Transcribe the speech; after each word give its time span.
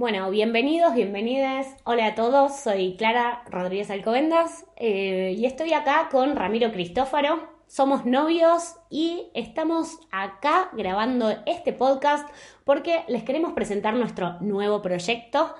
Bueno, 0.00 0.30
bienvenidos, 0.30 0.94
bienvenidas. 0.94 1.76
Hola 1.84 2.06
a 2.06 2.14
todos, 2.14 2.56
soy 2.56 2.96
Clara 2.96 3.42
Rodríguez 3.50 3.90
Alcobendas 3.90 4.64
eh, 4.76 5.34
y 5.36 5.44
estoy 5.44 5.74
acá 5.74 6.08
con 6.10 6.36
Ramiro 6.36 6.72
Cristófaro. 6.72 7.50
Somos 7.66 8.06
novios 8.06 8.76
y 8.88 9.30
estamos 9.34 9.98
acá 10.10 10.70
grabando 10.72 11.28
este 11.44 11.74
podcast 11.74 12.26
porque 12.64 13.04
les 13.08 13.24
queremos 13.24 13.52
presentar 13.52 13.92
nuestro 13.92 14.40
nuevo 14.40 14.80
proyecto 14.80 15.54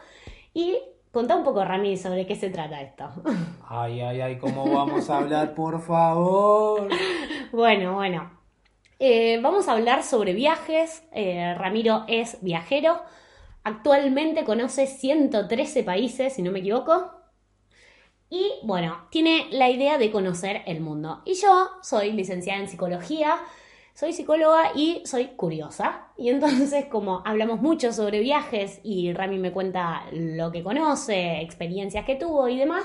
y 0.55 0.79
contá 1.13 1.37
un 1.37 1.45
poco, 1.45 1.63
Rami, 1.63 1.99
sobre 1.99 2.27
qué 2.27 2.35
se 2.35 2.49
trata 2.49 2.81
esto. 2.81 3.11
Ay, 3.69 4.01
ay, 4.01 4.23
ay, 4.23 4.39
¿cómo 4.39 4.73
vamos 4.73 5.11
a 5.11 5.19
hablar, 5.19 5.53
por 5.55 5.83
favor? 5.83 6.89
Bueno, 7.53 7.97
bueno. 7.97 8.31
Eh, 8.99 9.39
vamos 9.43 9.69
a 9.69 9.73
hablar 9.73 10.03
sobre 10.03 10.33
viajes. 10.33 11.03
Eh, 11.13 11.55
Ramiro 11.59 12.05
es 12.09 12.39
viajero 12.41 13.03
Actualmente 13.63 14.45
conoce 14.45 14.87
113 14.87 15.83
países, 15.83 16.35
si 16.35 16.43
no 16.43 16.51
me 16.51 16.61
equivoco. 16.61 17.13
Y 18.31 18.53
bueno, 18.63 19.09
tiene 19.11 19.49
la 19.51 19.69
idea 19.69 19.99
de 19.99 20.11
conocer 20.11 20.63
el 20.67 20.81
mundo. 20.81 21.23
Y 21.25 21.35
yo 21.35 21.69
soy 21.83 22.13
licenciada 22.13 22.61
en 22.61 22.69
psicología, 22.69 23.37
soy 23.93 24.13
psicóloga 24.13 24.71
y 24.75 25.03
soy 25.05 25.27
curiosa. 25.37 26.09
Y 26.17 26.31
entonces, 26.31 26.87
como 26.87 27.23
hablamos 27.27 27.61
mucho 27.61 27.93
sobre 27.93 28.21
viajes 28.21 28.81
y 28.85 29.13
Rami 29.13 29.39
me 29.39 29.53
cuenta 29.53 30.05
lo 30.13 30.53
que 30.53 30.63
conoce, 30.63 31.41
experiencias 31.41 32.05
que 32.05 32.15
tuvo 32.15 32.49
y 32.49 32.57
demás, 32.57 32.85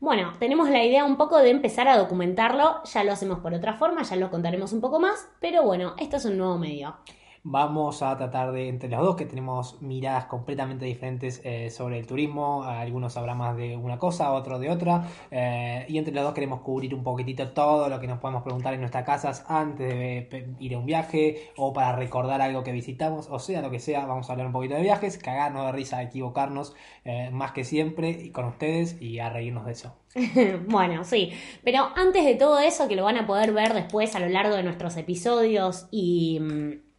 bueno, 0.00 0.32
tenemos 0.40 0.68
la 0.68 0.82
idea 0.82 1.04
un 1.04 1.16
poco 1.16 1.38
de 1.38 1.50
empezar 1.50 1.86
a 1.86 1.96
documentarlo. 1.96 2.82
Ya 2.84 3.04
lo 3.04 3.12
hacemos 3.12 3.38
por 3.38 3.54
otra 3.54 3.74
forma, 3.74 4.02
ya 4.02 4.16
lo 4.16 4.30
contaremos 4.30 4.72
un 4.72 4.80
poco 4.80 4.98
más. 4.98 5.28
Pero 5.40 5.62
bueno, 5.62 5.94
esto 5.98 6.16
es 6.16 6.24
un 6.24 6.38
nuevo 6.38 6.58
medio. 6.58 6.96
Vamos 7.44 8.02
a 8.02 8.16
tratar 8.16 8.52
de, 8.52 8.68
entre 8.68 8.88
los 8.88 9.00
dos, 9.00 9.16
que 9.16 9.26
tenemos 9.26 9.82
miradas 9.82 10.26
completamente 10.26 10.84
diferentes 10.84 11.40
eh, 11.42 11.70
sobre 11.70 11.98
el 11.98 12.06
turismo, 12.06 12.62
algunos 12.62 13.16
habrá 13.16 13.34
más 13.34 13.56
de 13.56 13.76
una 13.76 13.98
cosa, 13.98 14.30
otros 14.30 14.60
de 14.60 14.70
otra, 14.70 15.08
eh, 15.32 15.84
y 15.88 15.98
entre 15.98 16.14
los 16.14 16.22
dos 16.22 16.34
queremos 16.34 16.60
cubrir 16.60 16.94
un 16.94 17.02
poquitito 17.02 17.50
todo 17.50 17.88
lo 17.88 17.98
que 17.98 18.06
nos 18.06 18.20
podemos 18.20 18.44
preguntar 18.44 18.74
en 18.74 18.80
nuestras 18.80 19.04
casas 19.04 19.44
antes 19.48 19.88
de 19.88 20.54
ir 20.60 20.74
a 20.76 20.78
un 20.78 20.86
viaje 20.86 21.50
o 21.56 21.72
para 21.72 21.96
recordar 21.96 22.40
algo 22.40 22.62
que 22.62 22.70
visitamos, 22.70 23.26
o 23.28 23.40
sea, 23.40 23.60
lo 23.60 23.72
que 23.72 23.80
sea, 23.80 24.06
vamos 24.06 24.30
a 24.30 24.34
hablar 24.34 24.46
un 24.46 24.52
poquito 24.52 24.76
de 24.76 24.82
viajes, 24.82 25.18
cagarnos 25.18 25.66
de 25.66 25.72
risa, 25.72 26.00
equivocarnos 26.00 26.76
eh, 27.04 27.30
más 27.32 27.50
que 27.50 27.64
siempre 27.64 28.10
y 28.10 28.30
con 28.30 28.44
ustedes 28.44 29.02
y 29.02 29.18
a 29.18 29.30
reírnos 29.30 29.66
de 29.66 29.72
eso. 29.72 29.96
bueno, 30.68 31.02
sí, 31.02 31.32
pero 31.64 31.88
antes 31.96 32.24
de 32.24 32.36
todo 32.36 32.60
eso, 32.60 32.86
que 32.86 32.94
lo 32.94 33.02
van 33.02 33.16
a 33.16 33.26
poder 33.26 33.52
ver 33.52 33.74
después 33.74 34.14
a 34.14 34.20
lo 34.20 34.28
largo 34.28 34.54
de 34.54 34.62
nuestros 34.62 34.96
episodios 34.96 35.88
y 35.90 36.38
mm, 36.40 36.91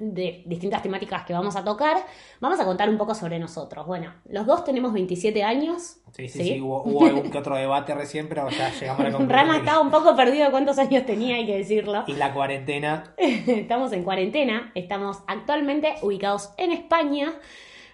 de 0.00 0.42
distintas 0.46 0.82
temáticas 0.82 1.24
que 1.24 1.32
vamos 1.32 1.54
a 1.56 1.64
tocar, 1.64 1.98
vamos 2.40 2.58
a 2.58 2.64
contar 2.64 2.88
un 2.88 2.96
poco 2.96 3.14
sobre 3.14 3.38
nosotros. 3.38 3.86
Bueno, 3.86 4.14
los 4.28 4.46
dos 4.46 4.64
tenemos 4.64 4.92
27 4.92 5.42
años. 5.44 5.98
Sí, 6.12 6.28
sí, 6.28 6.42
sí, 6.42 6.60
hubo, 6.60 7.04
algún 7.04 7.30
que 7.30 7.38
otro 7.38 7.54
debate 7.54 7.94
recién, 7.94 8.28
pero 8.28 8.48
ya 8.50 8.72
llegamos 8.72 9.00
a 9.00 9.04
la 9.04 9.10
conclusión. 9.16 9.28
Rama 9.28 9.56
estaba 9.58 9.80
un 9.80 9.90
poco 9.90 10.16
perdido 10.16 10.46
de 10.46 10.50
cuántos 10.50 10.78
años 10.78 11.04
tenía, 11.06 11.36
hay 11.36 11.46
que 11.46 11.58
decirlo. 11.58 12.04
Y 12.06 12.14
la 12.14 12.32
cuarentena. 12.32 13.14
estamos 13.18 13.92
en 13.92 14.02
cuarentena, 14.02 14.72
estamos 14.74 15.18
actualmente 15.26 15.94
ubicados 16.02 16.50
en 16.56 16.72
España. 16.72 17.34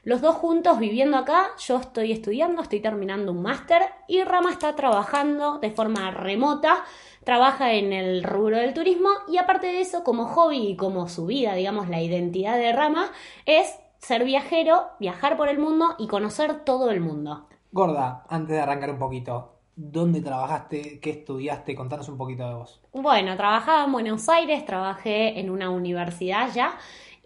Los 0.07 0.21
dos 0.21 0.37
juntos 0.37 0.79
viviendo 0.79 1.17
acá, 1.17 1.49
yo 1.59 1.79
estoy 1.79 2.13
estudiando, 2.13 2.63
estoy 2.63 2.79
terminando 2.79 3.33
un 3.33 3.43
máster 3.43 3.83
y 4.07 4.23
Rama 4.23 4.53
está 4.53 4.77
trabajando 4.77 5.59
de 5.59 5.73
forma 5.73 6.13
remota 6.13 6.85
trabaja 7.27 7.73
en 7.73 7.93
el 7.93 8.23
rubro 8.23 8.57
del 8.57 8.73
turismo 8.73 9.09
y 9.27 9.39
aparte 9.39 9.67
de 9.67 9.81
eso, 9.81 10.05
como 10.05 10.27
hobby 10.27 10.69
y 10.69 10.77
como 10.77 11.09
su 11.09 11.27
vida, 11.27 11.55
digamos, 11.55 11.89
la 11.89 12.01
identidad 12.01 12.57
de 12.57 12.73
Rama, 12.73 13.11
es 13.47 13.77
ser 13.99 14.23
viajero, 14.23 14.85
viajar 15.01 15.37
por 15.37 15.49
el 15.49 15.59
mundo 15.59 15.97
y 15.99 16.07
conocer 16.07 16.61
todo 16.65 16.89
el 16.93 17.01
mundo. 17.01 17.49
Gorda, 17.73 18.25
antes 18.29 18.55
de 18.55 18.63
arrancar 18.63 18.93
un 18.93 19.01
poquito, 19.01 19.57
¿dónde 19.75 20.21
trabajaste? 20.21 21.01
¿Qué 21.01 21.11
estudiaste? 21.11 21.75
Contanos 21.75 22.09
un 22.09 22.17
poquito 22.17 22.47
de 22.47 22.55
vos. 22.55 22.81
Bueno, 22.93 23.37
trabajaba 23.37 23.85
en 23.87 23.93
Buenos 23.93 24.29
Aires, 24.29 24.65
trabajé 24.65 25.41
en 25.41 25.51
una 25.51 25.71
universidad 25.71 26.53
ya. 26.55 26.79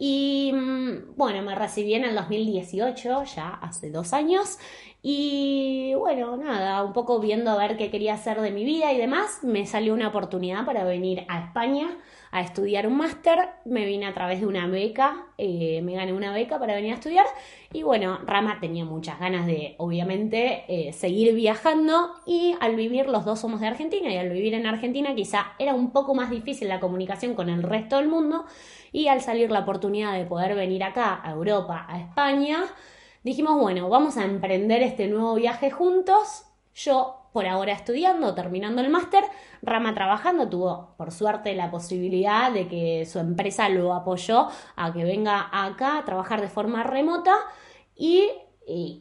Y 0.02 0.50
mm, 0.54 1.14
bueno, 1.16 1.42
me 1.42 1.54
recibí 1.54 1.92
en 1.92 2.04
el 2.06 2.14
2018, 2.14 3.24
ya 3.24 3.50
hace 3.50 3.90
dos 3.90 4.14
años, 4.14 4.58
y 5.02 5.92
bueno, 5.94 6.38
nada, 6.38 6.82
un 6.82 6.94
poco 6.94 7.20
viendo 7.20 7.50
a 7.50 7.58
ver 7.58 7.76
qué 7.76 7.90
quería 7.90 8.14
hacer 8.14 8.40
de 8.40 8.50
mi 8.50 8.64
vida 8.64 8.92
y 8.94 8.96
demás, 8.96 9.40
me 9.42 9.66
salió 9.66 9.92
una 9.92 10.08
oportunidad 10.08 10.64
para 10.64 10.84
venir 10.84 11.26
a 11.28 11.40
España 11.40 11.98
a 12.30 12.40
estudiar 12.42 12.86
un 12.86 12.96
máster. 12.96 13.38
Me 13.64 13.84
vine 13.86 14.06
a 14.06 14.14
través 14.14 14.40
de 14.40 14.46
una 14.46 14.66
beca, 14.66 15.26
eh, 15.38 15.80
me 15.82 15.94
gané 15.94 16.12
una 16.12 16.32
beca 16.32 16.58
para 16.58 16.74
venir 16.74 16.92
a 16.92 16.94
estudiar. 16.94 17.26
Y 17.72 17.82
bueno, 17.82 18.18
Rama 18.24 18.58
tenía 18.60 18.84
muchas 18.84 19.18
ganas 19.18 19.46
de, 19.46 19.74
obviamente, 19.78 20.64
eh, 20.68 20.92
seguir 20.92 21.34
viajando. 21.34 22.14
Y 22.26 22.54
al 22.60 22.76
vivir, 22.76 23.06
los 23.06 23.24
dos 23.24 23.40
somos 23.40 23.60
de 23.60 23.66
Argentina, 23.66 24.12
y 24.12 24.16
al 24.16 24.30
vivir 24.30 24.54
en 24.54 24.66
Argentina 24.66 25.14
quizá 25.14 25.52
era 25.58 25.74
un 25.74 25.90
poco 25.90 26.14
más 26.14 26.30
difícil 26.30 26.68
la 26.68 26.80
comunicación 26.80 27.34
con 27.34 27.48
el 27.48 27.62
resto 27.62 27.96
del 27.96 28.08
mundo. 28.08 28.44
Y 28.92 29.08
al 29.08 29.20
salir 29.20 29.50
la 29.50 29.60
oportunidad 29.60 30.12
de 30.14 30.24
poder 30.24 30.54
venir 30.54 30.82
acá, 30.84 31.20
a 31.22 31.30
Europa, 31.30 31.86
a 31.88 32.00
España, 32.00 32.64
dijimos, 33.22 33.60
bueno, 33.60 33.88
vamos 33.88 34.16
a 34.16 34.24
emprender 34.24 34.82
este 34.82 35.06
nuevo 35.06 35.34
viaje 35.34 35.70
juntos. 35.70 36.44
Yo 36.74 37.19
por 37.32 37.46
ahora 37.46 37.72
estudiando, 37.72 38.34
terminando 38.34 38.80
el 38.80 38.90
máster, 38.90 39.24
Rama 39.62 39.94
trabajando, 39.94 40.48
tuvo 40.48 40.94
por 40.96 41.12
suerte 41.12 41.54
la 41.54 41.70
posibilidad 41.70 42.50
de 42.52 42.66
que 42.66 43.06
su 43.06 43.18
empresa 43.18 43.68
lo 43.68 43.94
apoyó 43.94 44.48
a 44.76 44.92
que 44.92 45.04
venga 45.04 45.48
acá 45.52 45.98
a 45.98 46.04
trabajar 46.04 46.40
de 46.40 46.48
forma 46.48 46.82
remota 46.82 47.34
y, 47.94 48.30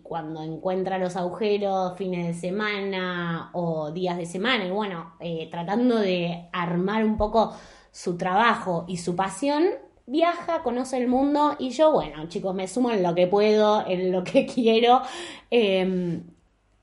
cuando 0.01 0.41
encuentra 0.41 0.97
los 0.97 1.15
agujeros 1.15 1.95
fines 1.95 2.25
de 2.25 2.33
semana 2.33 3.51
o 3.53 3.91
días 3.91 4.17
de 4.17 4.25
semana 4.25 4.65
y 4.65 4.71
bueno, 4.71 5.13
eh, 5.19 5.47
tratando 5.51 5.97
de 5.97 6.49
armar 6.51 7.05
un 7.05 7.15
poco 7.15 7.53
su 7.91 8.17
trabajo 8.17 8.85
y 8.87 8.97
su 8.97 9.15
pasión, 9.15 9.65
viaja, 10.07 10.63
conoce 10.63 10.97
el 10.97 11.07
mundo 11.07 11.55
y 11.59 11.69
yo, 11.69 11.91
bueno, 11.91 12.27
chicos, 12.27 12.55
me 12.55 12.67
sumo 12.67 12.89
en 12.89 13.03
lo 13.03 13.13
que 13.13 13.27
puedo, 13.27 13.85
en 13.85 14.11
lo 14.11 14.23
que 14.23 14.45
quiero. 14.53 15.01
Em, 15.51 16.23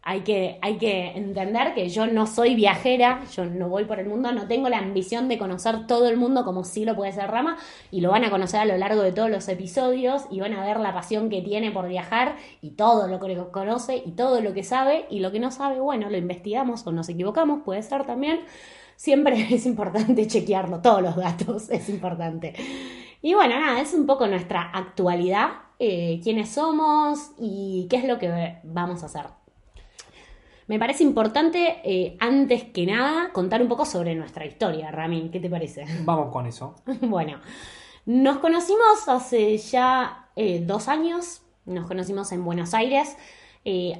hay 0.08 0.20
que, 0.20 0.60
hay 0.62 0.78
que 0.78 1.08
entender 1.16 1.74
que 1.74 1.88
yo 1.88 2.06
no 2.06 2.28
soy 2.28 2.54
viajera, 2.54 3.24
yo 3.34 3.44
no 3.44 3.68
voy 3.68 3.86
por 3.86 3.98
el 3.98 4.06
mundo, 4.06 4.30
no 4.30 4.46
tengo 4.46 4.68
la 4.68 4.78
ambición 4.78 5.26
de 5.28 5.36
conocer 5.36 5.88
todo 5.88 6.08
el 6.08 6.16
mundo 6.16 6.44
como 6.44 6.62
sí 6.62 6.84
lo 6.84 6.94
puede 6.94 7.10
ser 7.10 7.28
Rama, 7.28 7.56
y 7.90 8.02
lo 8.02 8.12
van 8.12 8.22
a 8.22 8.30
conocer 8.30 8.60
a 8.60 8.66
lo 8.66 8.76
largo 8.76 9.02
de 9.02 9.10
todos 9.10 9.28
los 9.28 9.48
episodios, 9.48 10.22
y 10.30 10.38
van 10.38 10.52
a 10.52 10.64
ver 10.64 10.78
la 10.78 10.94
pasión 10.94 11.28
que 11.28 11.42
tiene 11.42 11.72
por 11.72 11.88
viajar, 11.88 12.36
y 12.62 12.70
todo 12.70 13.08
lo 13.08 13.18
que 13.18 13.36
conoce, 13.50 13.96
y 13.96 14.12
todo 14.12 14.40
lo 14.40 14.54
que 14.54 14.62
sabe, 14.62 15.06
y 15.10 15.18
lo 15.18 15.32
que 15.32 15.40
no 15.40 15.50
sabe, 15.50 15.80
bueno, 15.80 16.08
lo 16.08 16.16
investigamos 16.16 16.86
o 16.86 16.92
nos 16.92 17.08
equivocamos, 17.08 17.62
puede 17.64 17.82
ser 17.82 18.04
también. 18.04 18.42
Siempre 18.94 19.48
es 19.52 19.66
importante 19.66 20.24
chequearlo, 20.28 20.82
todos 20.82 21.02
los 21.02 21.16
datos 21.16 21.68
es 21.70 21.88
importante. 21.88 22.54
Y 23.22 23.34
bueno, 23.34 23.58
nada, 23.58 23.80
es 23.80 23.92
un 23.92 24.06
poco 24.06 24.28
nuestra 24.28 24.70
actualidad, 24.72 25.48
eh, 25.80 26.20
quiénes 26.22 26.50
somos 26.50 27.32
y 27.40 27.88
qué 27.90 27.96
es 27.96 28.04
lo 28.04 28.20
que 28.20 28.58
vamos 28.62 29.02
a 29.02 29.06
hacer. 29.06 29.45
Me 30.66 30.78
parece 30.78 31.04
importante, 31.04 31.80
eh, 31.84 32.16
antes 32.18 32.64
que 32.64 32.86
nada, 32.86 33.30
contar 33.32 33.62
un 33.62 33.68
poco 33.68 33.84
sobre 33.84 34.14
nuestra 34.14 34.44
historia, 34.44 34.90
Ramin. 34.90 35.30
¿Qué 35.30 35.40
te 35.40 35.48
parece? 35.48 35.84
Vamos 36.04 36.32
con 36.32 36.46
eso. 36.46 36.74
bueno, 37.00 37.40
nos 38.04 38.38
conocimos 38.38 39.08
hace 39.08 39.56
ya 39.58 40.28
eh, 40.36 40.60
dos 40.64 40.88
años, 40.88 41.42
nos 41.64 41.86
conocimos 41.86 42.32
en 42.32 42.44
Buenos 42.44 42.74
Aires. 42.74 43.16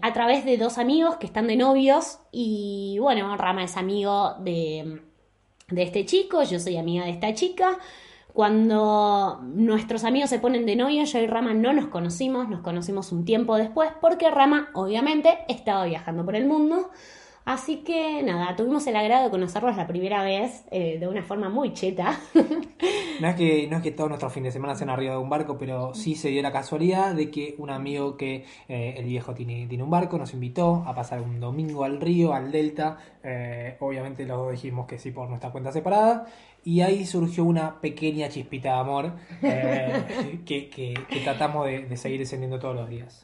a 0.00 0.12
través 0.12 0.44
de 0.44 0.58
dos 0.58 0.78
amigos 0.78 1.16
que 1.16 1.26
están 1.26 1.48
de 1.48 1.56
novios 1.56 2.20
y 2.30 2.98
bueno, 3.00 3.36
Rama 3.36 3.64
es 3.64 3.76
amigo 3.76 4.34
de, 4.38 5.02
de 5.68 5.82
este 5.82 6.04
chico, 6.04 6.44
yo 6.44 6.60
soy 6.60 6.76
amiga 6.76 7.04
de 7.04 7.10
esta 7.10 7.34
chica 7.34 7.78
cuando 8.36 9.40
nuestros 9.44 10.04
amigos 10.04 10.28
se 10.28 10.38
ponen 10.38 10.66
de 10.66 10.76
novio, 10.76 11.02
yo 11.04 11.18
y 11.20 11.26
Rama 11.26 11.54
no 11.54 11.72
nos 11.72 11.86
conocimos, 11.86 12.50
nos 12.50 12.60
conocimos 12.60 13.10
un 13.10 13.24
tiempo 13.24 13.56
después, 13.56 13.88
porque 14.02 14.30
Rama 14.30 14.68
obviamente 14.74 15.38
estaba 15.48 15.86
viajando 15.86 16.22
por 16.22 16.36
el 16.36 16.44
mundo. 16.44 16.90
Así 17.46 17.78
que 17.78 18.22
nada, 18.22 18.54
tuvimos 18.54 18.86
el 18.88 18.96
agrado 18.96 19.24
de 19.24 19.30
conocerlos 19.30 19.76
la 19.76 19.86
primera 19.86 20.22
vez 20.22 20.64
eh, 20.70 20.98
de 20.98 21.08
una 21.08 21.22
forma 21.22 21.48
muy 21.48 21.72
cheta. 21.72 22.20
No 23.18 23.28
es, 23.28 23.34
que, 23.34 23.66
no 23.66 23.78
es 23.78 23.82
que 23.82 23.92
todos 23.92 24.10
nuestros 24.10 24.30
fines 24.30 24.52
de 24.52 24.58
semana 24.58 24.74
sean 24.74 24.90
arriba 24.90 25.12
de 25.12 25.18
un 25.18 25.30
barco, 25.30 25.56
pero 25.56 25.94
sí 25.94 26.16
se 26.16 26.28
dio 26.28 26.42
la 26.42 26.52
casualidad 26.52 27.14
de 27.14 27.30
que 27.30 27.54
un 27.56 27.70
amigo 27.70 28.18
que 28.18 28.44
eh, 28.68 28.96
el 28.98 29.06
viejo 29.06 29.32
tiene, 29.32 29.66
tiene 29.66 29.82
un 29.82 29.88
barco 29.88 30.18
nos 30.18 30.34
invitó 30.34 30.84
a 30.86 30.94
pasar 30.94 31.22
un 31.22 31.40
domingo 31.40 31.84
al 31.84 31.98
río, 31.98 32.34
al 32.34 32.52
delta. 32.52 32.98
Eh, 33.24 33.78
obviamente 33.80 34.26
los 34.26 34.36
dos 34.36 34.52
dijimos 34.52 34.86
que 34.86 34.98
sí 34.98 35.12
por 35.12 35.30
nuestra 35.30 35.50
cuenta 35.50 35.72
separada. 35.72 36.26
Y 36.66 36.80
ahí 36.80 37.06
surgió 37.06 37.44
una 37.44 37.80
pequeña 37.80 38.28
chispita 38.28 38.70
de 38.72 38.78
amor 38.80 39.12
eh, 39.40 40.40
que, 40.44 40.68
que- 40.68 40.94
que 41.08 41.20
tratamos 41.20 41.64
de, 41.66 41.86
de 41.86 41.96
seguir 41.96 42.20
encendiendo 42.20 42.58
todos 42.58 42.74
los 42.74 42.88
días. 42.88 43.22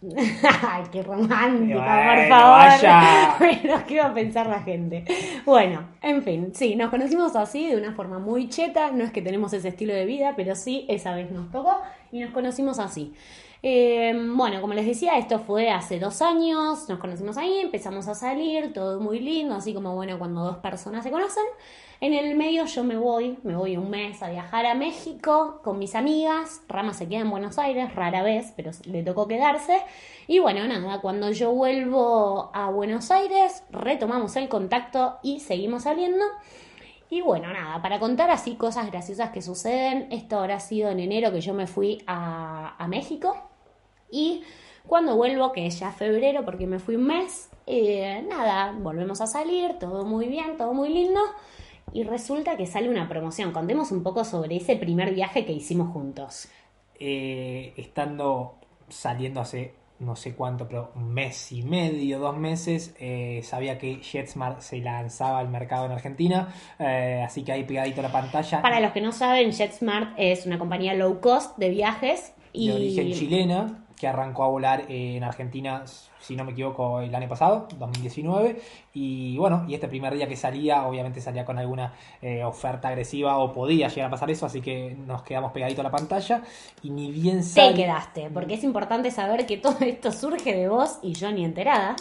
Ay, 0.63 0.85
qué 0.93 1.03
romántico, 1.03 1.79
por 1.81 2.29
favor. 2.29 2.59
vaya. 2.59 3.35
Bueno, 3.41 3.83
¿qué 3.89 3.99
va 3.99 4.07
a 4.07 4.15
pensar 4.15 4.47
la 4.47 4.63
gente? 4.63 5.05
Bueno, 5.45 5.89
en 6.03 6.23
fin, 6.23 6.53
sí, 6.55 6.77
nos 6.77 6.91
conocimos 6.91 7.35
así, 7.35 7.67
de 7.67 7.77
una 7.77 7.93
forma 7.95 8.21
muy 8.21 8.49
cheta. 8.49 8.93
No 8.93 9.03
es 9.03 9.11
que 9.11 9.23
tenemos 9.23 9.53
ese 9.53 9.69
estilo 9.69 9.93
de 9.93 10.05
vida, 10.07 10.35
pero 10.37 10.55
sí, 10.55 10.87
esa 10.89 11.13
vez 11.15 11.31
nos 11.33 11.51
tocó 11.51 11.77
y 12.13 12.21
nos 12.21 12.31
conocimos 12.31 12.79
así. 12.79 13.13
Eh, 13.65 14.13
bueno, 14.37 14.61
como 14.61 14.75
les 14.75 14.87
decía, 14.87 15.19
esto 15.19 15.39
fue 15.41 15.71
hace 15.71 15.99
dos 15.99 16.21
años, 16.23 16.89
nos 16.89 16.99
conocimos 17.01 17.37
ahí, 17.37 17.59
empezamos 17.59 18.07
a 18.09 18.15
salir, 18.15 18.73
todo 18.73 19.01
muy 19.01 19.19
lindo, 19.21 19.55
así 19.57 19.73
como 19.75 19.95
bueno, 19.95 20.19
cuando 20.19 20.43
dos 20.45 20.57
personas 20.59 21.03
se 21.05 21.11
conocen. 21.11 21.45
En 22.03 22.15
el 22.15 22.35
medio 22.35 22.67
yo 22.67 22.83
me 22.83 22.97
voy, 22.97 23.39
me 23.45 23.55
voy 23.55 23.77
un 23.77 23.89
mes 23.89 24.25
a 24.25 24.29
viajar 24.29 24.67
a 24.67 24.75
México 24.75 25.61
con 25.63 25.79
mis 25.79 25.95
amigas. 25.95 26.61
Rama 26.67 26.95
se 26.95 27.09
queda 27.09 27.21
en 27.21 27.31
Buenos 27.31 27.61
Aires, 27.61 27.95
rara 27.95 28.25
vez, 28.25 28.53
pero 28.57 28.73
le 28.87 29.05
tocó 29.05 29.29
quedarse. 29.29 29.81
Y 30.27 30.41
bueno, 30.41 30.67
nada, 30.67 31.01
cuando 31.01 31.31
yo 31.31 31.53
vuelvo 31.53 32.51
a 32.55 32.71
Buenos 32.71 33.13
Aires, 33.13 33.63
retomamos 33.71 34.35
el 34.35 34.49
contacto 34.49 35.21
y 35.23 35.39
seguimos 35.39 35.85
saliendo. 35.85 36.25
Y 37.09 37.21
bueno, 37.21 37.53
nada, 37.53 37.81
para 37.81 38.01
contar 38.01 38.33
así 38.33 38.57
cosas 38.57 38.91
graciosas 38.91 39.31
que 39.31 39.41
suceden, 39.41 40.09
esto 40.11 40.41
habrá 40.41 40.59
sido 40.59 40.91
en 40.91 40.99
enero 40.99 41.31
que 41.31 41.41
yo 41.41 41.55
me 41.55 41.69
fui 41.69 42.03
a, 42.09 42.85
México. 42.89 43.37
Y 44.11 44.43
cuando 44.89 45.15
vuelvo, 45.15 45.53
que 45.53 45.67
es 45.69 45.79
ya 45.79 45.93
febrero, 45.93 46.45
porque 46.45 46.67
me 46.67 46.81
fui 46.81 46.97
un 46.97 47.05
mes, 47.05 47.49
eh, 47.69 48.27
nada, 48.29 48.75
volvemos 48.77 49.21
a 49.21 49.29
salir, 49.29 49.79
todo 49.79 50.05
muy 50.05 50.27
bien, 50.27 50.57
todo 50.57 50.75
muy 50.75 50.89
lindo. 50.89 51.21
Y 51.93 52.05
resulta 52.05 52.57
que 52.57 52.67
sale 52.67 52.89
una 52.89 53.09
promoción. 53.09 53.53
Contemos 53.53 53.93
un 53.93 54.03
poco 54.03 54.25
sobre 54.25 54.57
ese 54.57 54.77
primer 54.77 55.15
viaje 55.15 55.45
que 55.45 55.53
hicimos 55.53 55.93
juntos. 55.93 56.49
Eh, 56.99 57.75
estando 57.77 58.55
saliendo 58.89 59.41
hace 59.41 59.75
no 60.03 60.17
sé 60.17 60.35
cuánto, 60.35 60.67
pero 60.67 60.91
un 60.97 61.15
mes 61.15 61.53
y 61.53 61.63
medio, 61.63 62.19
dos 62.19 62.37
meses, 62.37 62.95
eh, 62.99 63.41
sabía 63.45 63.79
que 63.79 64.01
JetSmart 64.01 64.61
se 64.61 64.79
lanzaba 64.79 65.39
al 65.39 65.49
mercado 65.49 65.87
en 65.87 65.93
Argentina, 65.93 66.53
eh, 66.79 67.23
así 67.25 67.45
que 67.45 67.53
ahí 67.53 67.65
pegadito 67.65 68.01
a 68.01 68.03
la 68.05 68.13
pantalla. 68.13 68.61
Para 68.61 68.81
los 68.81 68.93
que 68.93 69.01
no 69.01 69.13
saben, 69.13 69.53
JetSmart 69.53 70.15
es 70.17 70.45
una 70.45 70.59
compañía 70.59 70.95
low 70.95 71.21
cost 71.21 71.57
de 71.57 71.71
viajes 71.71 72.33
y 72.53 72.69
de 72.69 72.75
origen 72.75 73.13
chilena, 73.13 73.82
que 74.03 74.09
arrancó 74.09 74.43
a 74.43 74.49
volar 74.49 74.87
en 74.89 75.23
Argentina, 75.23 75.85
si 76.19 76.35
no 76.35 76.43
me 76.43 76.51
equivoco, 76.51 77.01
el 77.01 77.15
año 77.15 77.29
pasado, 77.29 77.69
2019. 77.79 78.61
Y 78.95 79.37
bueno, 79.37 79.65
y 79.69 79.75
este 79.75 79.87
primer 79.87 80.13
día 80.13 80.27
que 80.27 80.35
salía, 80.35 80.89
obviamente 80.89 81.21
salía 81.21 81.45
con 81.45 81.57
alguna 81.57 81.93
eh, 82.21 82.43
oferta 82.43 82.89
agresiva 82.89 83.39
o 83.39 83.53
podía 83.53 83.87
llegar 83.87 84.09
a 84.09 84.11
pasar 84.11 84.29
eso, 84.29 84.45
así 84.45 84.61
que 84.61 84.97
nos 85.07 85.23
quedamos 85.23 85.53
pegaditos 85.53 85.79
a 85.79 85.83
la 85.85 85.93
pantalla. 85.93 86.43
Y 86.83 86.91
ni 86.91 87.13
bien 87.13 87.37
te 87.37 87.45
sale. 87.45 87.75
quedaste, 87.75 88.29
porque 88.31 88.55
es 88.55 88.65
importante 88.65 89.13
saber 89.13 89.47
que 89.47 89.57
todo 89.59 89.77
esto 89.83 90.11
surge 90.11 90.53
de 90.53 90.69
vos 90.69 90.99
y 91.01 91.13
yo 91.13 91.31
ni 91.31 91.45
enterada. 91.45 91.95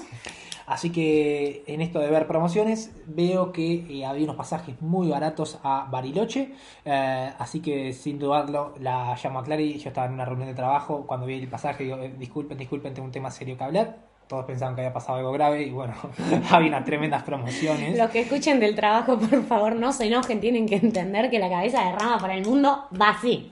Así 0.65 0.91
que 0.91 1.63
en 1.67 1.81
esto 1.81 1.99
de 1.99 2.09
ver 2.09 2.27
promociones, 2.27 2.91
veo 3.05 3.51
que 3.51 3.85
eh, 3.89 4.05
había 4.05 4.23
unos 4.23 4.35
pasajes 4.35 4.81
muy 4.81 5.09
baratos 5.09 5.59
a 5.63 5.87
Bariloche. 5.91 6.53
eh, 6.85 7.31
así 7.37 7.59
que 7.61 7.93
sin 7.93 8.19
dudarlo, 8.19 8.73
la 8.79 9.15
llamo 9.21 9.39
a 9.39 9.43
Clary. 9.43 9.77
Yo 9.79 9.89
estaba 9.89 10.07
en 10.07 10.13
una 10.13 10.25
reunión 10.25 10.47
de 10.47 10.55
trabajo. 10.55 11.05
Cuando 11.07 11.25
vi 11.25 11.35
el 11.35 11.47
pasaje, 11.47 11.83
digo: 11.83 11.97
eh, 11.97 12.13
Disculpen, 12.17 12.57
disculpen, 12.57 12.93
tengo 12.93 13.05
un 13.05 13.11
tema 13.11 13.31
serio 13.31 13.57
que 13.57 13.63
hablar. 13.63 13.97
Todos 14.27 14.45
pensaban 14.45 14.75
que 14.75 14.81
había 14.81 14.93
pasado 14.93 15.17
algo 15.17 15.33
grave 15.33 15.63
y 15.63 15.71
bueno, 15.71 15.93
había 16.51 16.69
unas 16.69 16.85
tremendas 16.85 17.21
promociones. 17.23 17.97
Los 17.97 18.09
que 18.11 18.21
escuchen 18.21 18.61
del 18.61 18.75
trabajo, 18.75 19.17
por 19.19 19.43
favor, 19.43 19.75
no 19.75 19.91
se 19.91 20.05
enojen, 20.07 20.39
tienen 20.39 20.67
que 20.67 20.75
entender 20.75 21.29
que 21.29 21.37
la 21.37 21.49
cabeza 21.49 21.83
de 21.83 21.91
rama 21.91 22.17
para 22.17 22.35
el 22.35 22.45
mundo 22.45 22.85
va 22.99 23.09
así. 23.09 23.51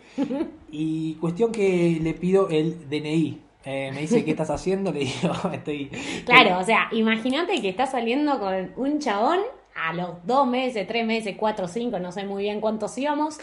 Y 0.72 1.16
cuestión 1.16 1.52
que 1.52 2.00
le 2.02 2.14
pido 2.14 2.48
el 2.48 2.88
DNI. 2.90 3.42
Eh, 3.66 3.92
me 3.94 4.02
dice, 4.02 4.24
¿qué 4.24 4.32
estás 4.32 4.50
haciendo? 4.50 4.92
Le 4.94 5.00
digo, 5.02 5.34
estoy... 5.54 5.90
Claro, 6.26 6.60
o 6.60 6.64
sea, 6.64 6.88
imagínate 6.92 7.62
que 7.62 7.70
estás 7.70 7.92
saliendo 7.92 8.40
con 8.40 8.72
un 8.78 9.00
chabón 9.00 9.40
a 9.76 9.94
los 9.94 10.26
dos 10.26 10.48
meses, 10.48 10.88
tres 10.88 11.06
meses, 11.06 11.36
cuatro, 11.38 11.68
cinco, 11.68 12.00
no 12.00 12.12
sé 12.12 12.26
muy 12.26 12.44
bien 12.44 12.62
cuántos 12.62 12.98
íbamos, 12.98 13.38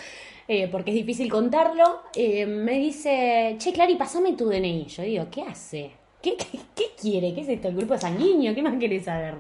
eh, 0.49 0.69
porque 0.69 0.91
es 0.91 0.97
difícil 0.97 1.31
contarlo. 1.31 2.03
eh, 2.15 2.47
me 2.47 2.73
dice, 2.79 3.57
che, 3.59 3.73
Clary, 3.73 3.97
pasame 3.97 4.33
tu 4.35 4.49
DNI. 4.49 4.87
Yo 4.87 5.03
digo, 5.03 5.27
¿qué 5.31 5.43
hace? 5.43 5.91
¿Qué, 6.23 6.37
qué, 6.37 6.59
qué 6.75 6.85
quiere? 7.01 7.35
¿Qué 7.35 7.43
es 7.43 7.49
esto? 7.49 7.69
¿El 7.69 7.77
grupo 7.77 7.97
sanguíneo? 7.99 8.55
¿Qué 8.55 8.63
más 8.63 8.77
querés 8.79 9.05
saber? 9.05 9.35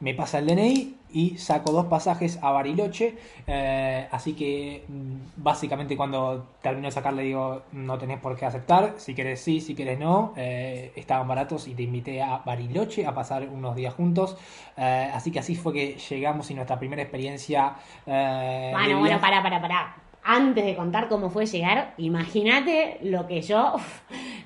Me 0.00 0.12
pasa 0.14 0.38
el 0.38 0.46
DNI 0.46 0.94
y 1.12 1.38
saco 1.38 1.72
dos 1.72 1.86
pasajes 1.86 2.38
a 2.42 2.50
Bariloche. 2.50 3.16
eh, 3.46 4.06
así 4.10 4.34
que 4.34 4.84
mm, 4.88 5.14
básicamente 5.42 5.96
cuando 5.96 6.46
termino 6.60 6.88
de 6.88 6.92
sacar 6.92 7.14
le 7.14 7.22
digo, 7.22 7.62
no 7.72 7.96
tenés 7.96 8.18
por 8.20 8.36
qué 8.36 8.44
aceptar. 8.44 8.94
Si 8.98 9.14
querés 9.14 9.40
sí, 9.40 9.60
si 9.60 9.74
querés 9.74 9.98
no. 9.98 10.34
eh, 10.36 10.92
estaban 10.96 11.26
baratos 11.26 11.66
y 11.68 11.74
te 11.74 11.82
invité 11.84 12.20
a 12.22 12.38
Bariloche 12.44 13.06
a 13.06 13.14
pasar 13.14 13.48
unos 13.48 13.74
días 13.74 13.94
juntos. 13.94 14.36
eh, 14.76 15.10
así 15.14 15.30
que 15.30 15.38
así 15.38 15.54
fue 15.56 15.72
que 15.72 15.94
llegamos 16.10 16.50
y 16.50 16.54
nuestra 16.54 16.78
primera 16.78 17.00
experiencia... 17.02 17.74
Bueno, 18.04 18.98
bueno, 18.98 19.20
pará, 19.20 19.42
pará, 19.42 19.60
pará. 19.60 19.96
Antes 20.28 20.64
de 20.64 20.74
contar 20.74 21.08
cómo 21.08 21.30
fue 21.30 21.46
llegar, 21.46 21.94
imagínate 21.98 22.98
lo 23.02 23.28
que 23.28 23.42
yo 23.42 23.76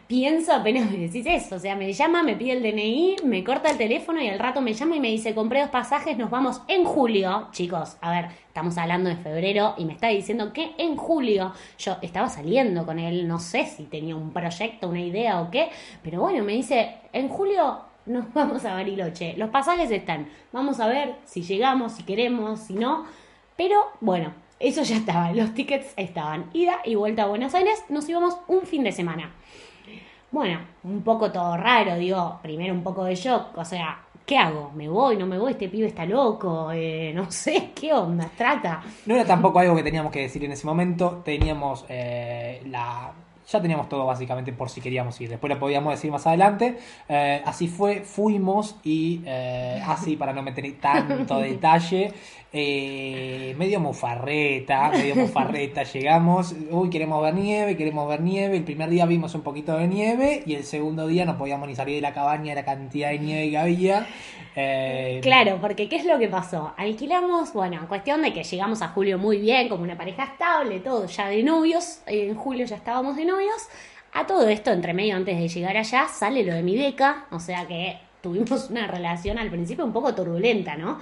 pienso 0.06 0.52
apenas 0.52 0.90
me 0.90 0.98
decís 0.98 1.24
eso. 1.26 1.54
O 1.54 1.58
sea, 1.58 1.74
me 1.74 1.90
llama, 1.94 2.22
me 2.22 2.36
pide 2.36 2.52
el 2.52 2.62
DNI, 2.62 3.16
me 3.24 3.42
corta 3.42 3.70
el 3.70 3.78
teléfono 3.78 4.20
y 4.20 4.28
al 4.28 4.38
rato 4.38 4.60
me 4.60 4.74
llama 4.74 4.96
y 4.96 5.00
me 5.00 5.08
dice, 5.08 5.34
compré 5.34 5.60
dos 5.60 5.70
pasajes, 5.70 6.18
nos 6.18 6.28
vamos 6.28 6.60
en 6.68 6.84
julio. 6.84 7.48
Chicos, 7.52 7.96
a 8.02 8.10
ver, 8.10 8.26
estamos 8.48 8.76
hablando 8.76 9.08
de 9.08 9.16
febrero 9.16 9.74
y 9.78 9.86
me 9.86 9.94
está 9.94 10.08
diciendo 10.08 10.52
que 10.52 10.72
en 10.76 10.96
julio 10.96 11.54
yo 11.78 11.96
estaba 12.02 12.28
saliendo 12.28 12.84
con 12.84 12.98
él, 12.98 13.26
no 13.26 13.38
sé 13.38 13.64
si 13.64 13.84
tenía 13.84 14.16
un 14.16 14.34
proyecto, 14.34 14.86
una 14.86 15.00
idea 15.00 15.40
o 15.40 15.50
qué, 15.50 15.70
pero 16.02 16.20
bueno, 16.20 16.44
me 16.44 16.52
dice, 16.52 16.96
en 17.14 17.30
julio 17.30 17.78
nos 18.04 18.30
vamos 18.34 18.66
a 18.66 18.74
Bariloche. 18.74 19.34
Los 19.38 19.48
pasajes 19.48 19.90
están. 19.90 20.28
Vamos 20.52 20.78
a 20.78 20.88
ver 20.88 21.14
si 21.24 21.40
llegamos, 21.40 21.92
si 21.92 22.02
queremos, 22.02 22.60
si 22.60 22.74
no. 22.74 23.06
Pero 23.56 23.80
bueno, 24.02 24.34
eso 24.60 24.82
ya 24.82 24.96
estaba. 24.96 25.32
Los 25.32 25.54
tickets 25.54 25.94
estaban. 25.96 26.50
Ida 26.52 26.80
y 26.84 26.94
vuelta 26.94 27.22
a 27.22 27.26
Buenos 27.26 27.54
Aires. 27.54 27.82
Nos 27.88 28.08
íbamos 28.08 28.36
un 28.46 28.62
fin 28.62 28.84
de 28.84 28.92
semana. 28.92 29.32
Bueno, 30.30 30.60
un 30.84 31.02
poco 31.02 31.32
todo 31.32 31.56
raro, 31.56 31.96
digo. 31.96 32.38
Primero 32.42 32.74
un 32.74 32.82
poco 32.82 33.04
de 33.04 33.14
shock. 33.14 33.56
O 33.56 33.64
sea, 33.64 34.04
¿qué 34.26 34.36
hago? 34.36 34.70
¿Me 34.74 34.86
voy? 34.88 35.16
¿No 35.16 35.26
me 35.26 35.38
voy? 35.38 35.52
Este 35.52 35.70
pibe 35.70 35.86
está 35.86 36.04
loco. 36.04 36.70
Eh, 36.72 37.10
no 37.14 37.30
sé, 37.30 37.70
¿qué 37.74 37.92
onda? 37.92 38.30
Trata. 38.36 38.82
No 39.06 39.14
era 39.14 39.24
tampoco 39.24 39.58
algo 39.58 39.74
que 39.74 39.82
teníamos 39.82 40.12
que 40.12 40.20
decir 40.20 40.44
en 40.44 40.52
ese 40.52 40.66
momento. 40.66 41.22
Teníamos 41.24 41.86
eh, 41.88 42.62
la. 42.66 43.12
Ya 43.50 43.60
teníamos 43.60 43.88
todo 43.88 44.06
básicamente 44.06 44.52
por 44.52 44.70
si 44.70 44.80
queríamos 44.80 45.20
ir. 45.20 45.28
Después 45.28 45.52
lo 45.52 45.58
podíamos 45.58 45.92
decir 45.92 46.10
más 46.10 46.26
adelante. 46.26 46.78
Eh, 47.08 47.42
así 47.44 47.66
fue, 47.68 48.02
fuimos 48.02 48.76
y 48.84 49.22
eh, 49.26 49.82
así 49.86 50.16
para 50.16 50.32
no 50.32 50.42
meter 50.42 50.64
tanto 50.80 51.38
detalle. 51.40 52.12
eh, 52.52 53.54
medio 53.58 53.80
mufarreta, 53.80 54.90
medio 54.90 55.14
mufarreta. 55.16 55.82
Llegamos, 55.84 56.54
uy, 56.70 56.90
queremos 56.90 57.22
ver 57.22 57.34
nieve, 57.34 57.76
queremos 57.76 58.08
ver 58.08 58.20
nieve. 58.22 58.56
El 58.56 58.64
primer 58.64 58.90
día 58.90 59.06
vimos 59.06 59.34
un 59.34 59.42
poquito 59.42 59.76
de 59.76 59.86
nieve 59.88 60.42
y 60.46 60.54
el 60.54 60.64
segundo 60.64 61.06
día 61.06 61.24
no 61.24 61.36
podíamos 61.38 61.68
ni 61.68 61.74
salir 61.74 61.96
de 61.96 62.00
la 62.02 62.12
cabaña 62.12 62.50
de 62.50 62.56
la 62.56 62.64
cantidad 62.64 63.10
de 63.10 63.18
nieve 63.18 63.50
que 63.50 63.58
había. 63.58 64.06
Eh, 64.60 65.20
Claro, 65.22 65.58
porque 65.60 65.88
¿qué 65.88 65.96
es 65.96 66.04
lo 66.04 66.18
que 66.18 66.28
pasó? 66.28 66.72
Alquilamos, 66.76 67.52
bueno, 67.52 67.86
cuestión 67.88 68.22
de 68.22 68.32
que 68.32 68.42
llegamos 68.42 68.82
a 68.82 68.88
julio 68.88 69.18
muy 69.18 69.38
bien, 69.38 69.68
como 69.68 69.82
una 69.82 69.96
pareja 69.96 70.24
estable, 70.24 70.80
todo 70.80 71.06
ya 71.06 71.28
de 71.28 71.42
novios. 71.42 72.00
En 72.06 72.34
julio 72.34 72.64
ya 72.66 72.76
estábamos 72.76 73.16
de 73.16 73.24
novios. 73.24 73.68
A 74.12 74.26
todo 74.26 74.48
esto, 74.48 74.70
entre 74.72 74.92
medio, 74.94 75.16
antes 75.16 75.38
de 75.38 75.48
llegar 75.48 75.76
allá, 75.76 76.08
sale 76.08 76.42
lo 76.42 76.54
de 76.54 76.62
mi 76.62 76.76
beca. 76.76 77.26
O 77.30 77.38
sea 77.38 77.66
que 77.66 77.98
tuvimos 78.22 78.70
una 78.70 78.86
relación 78.86 79.38
al 79.38 79.50
principio 79.50 79.84
un 79.84 79.92
poco 79.92 80.14
turbulenta, 80.14 80.76
¿no? 80.76 80.98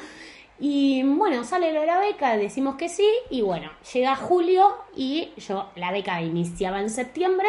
Y 0.60 1.02
bueno, 1.04 1.44
sale 1.44 1.72
lo 1.72 1.80
de 1.80 1.86
la 1.86 2.00
beca, 2.00 2.36
decimos 2.36 2.74
que 2.74 2.88
sí, 2.88 3.08
y 3.30 3.42
bueno, 3.42 3.70
llega 3.92 4.16
julio 4.16 4.74
y 4.96 5.30
yo, 5.36 5.70
la 5.76 5.92
beca 5.92 6.20
iniciaba 6.20 6.80
en 6.80 6.90
septiembre, 6.90 7.46